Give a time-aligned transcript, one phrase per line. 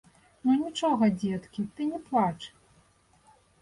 [0.45, 2.37] Ну, нічога, дзеткі, ты не плач.